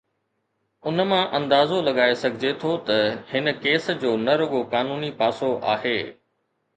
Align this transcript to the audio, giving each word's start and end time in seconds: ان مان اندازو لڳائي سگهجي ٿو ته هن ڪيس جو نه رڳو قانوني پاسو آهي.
ان 0.91 0.97
مان 1.09 1.23
اندازو 1.39 1.77
لڳائي 1.87 2.15
سگهجي 2.23 2.51
ٿو 2.63 2.71
ته 2.87 2.97
هن 3.33 3.45
ڪيس 3.65 3.85
جو 4.01 4.11
نه 4.25 4.33
رڳو 4.41 4.61
قانوني 4.73 5.11
پاسو 5.19 5.49
آهي. 5.75 5.95